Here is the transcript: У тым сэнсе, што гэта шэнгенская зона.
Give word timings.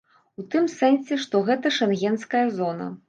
У 0.43 0.45
тым 0.53 0.69
сэнсе, 0.77 1.17
што 1.25 1.41
гэта 1.51 1.73
шэнгенская 1.77 2.43
зона. 2.59 2.91